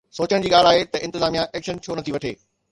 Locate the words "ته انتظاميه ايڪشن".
0.95-1.85